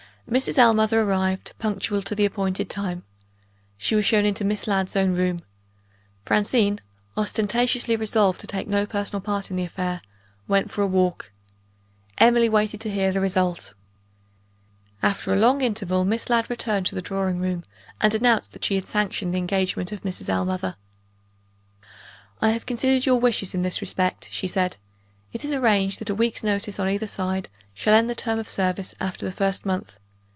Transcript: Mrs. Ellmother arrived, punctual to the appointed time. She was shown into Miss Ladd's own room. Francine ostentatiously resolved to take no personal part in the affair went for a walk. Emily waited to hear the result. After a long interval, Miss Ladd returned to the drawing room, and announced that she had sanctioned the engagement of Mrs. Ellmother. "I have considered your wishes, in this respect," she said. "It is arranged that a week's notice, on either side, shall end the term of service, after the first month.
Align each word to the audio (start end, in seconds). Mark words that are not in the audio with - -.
Mrs. 0.29 0.57
Ellmother 0.57 1.01
arrived, 1.01 1.51
punctual 1.59 2.01
to 2.03 2.15
the 2.15 2.23
appointed 2.23 2.69
time. 2.69 3.03
She 3.77 3.95
was 3.95 4.05
shown 4.05 4.25
into 4.25 4.45
Miss 4.45 4.65
Ladd's 4.65 4.95
own 4.95 5.13
room. 5.13 5.41
Francine 6.23 6.79
ostentatiously 7.17 7.97
resolved 7.97 8.39
to 8.39 8.47
take 8.47 8.65
no 8.65 8.85
personal 8.85 9.19
part 9.19 9.49
in 9.51 9.57
the 9.57 9.65
affair 9.65 10.01
went 10.47 10.71
for 10.71 10.83
a 10.83 10.87
walk. 10.87 11.31
Emily 12.17 12.47
waited 12.47 12.79
to 12.79 12.89
hear 12.89 13.11
the 13.11 13.19
result. 13.19 13.73
After 15.03 15.33
a 15.33 15.37
long 15.37 15.59
interval, 15.59 16.05
Miss 16.05 16.29
Ladd 16.29 16.49
returned 16.49 16.85
to 16.85 16.95
the 16.95 17.01
drawing 17.01 17.39
room, 17.39 17.65
and 17.99 18.15
announced 18.15 18.53
that 18.53 18.63
she 18.63 18.75
had 18.75 18.87
sanctioned 18.87 19.33
the 19.33 19.37
engagement 19.39 19.91
of 19.91 20.03
Mrs. 20.03 20.29
Ellmother. 20.29 20.77
"I 22.41 22.51
have 22.51 22.65
considered 22.65 23.05
your 23.05 23.19
wishes, 23.19 23.53
in 23.53 23.63
this 23.63 23.81
respect," 23.81 24.29
she 24.31 24.47
said. 24.47 24.77
"It 25.33 25.43
is 25.43 25.51
arranged 25.51 25.99
that 25.99 26.09
a 26.11 26.15
week's 26.15 26.43
notice, 26.43 26.79
on 26.79 26.87
either 26.87 27.07
side, 27.07 27.49
shall 27.73 27.93
end 27.95 28.09
the 28.09 28.15
term 28.15 28.39
of 28.39 28.47
service, 28.47 28.95
after 29.01 29.25
the 29.25 29.31
first 29.33 29.65
month. 29.65 29.97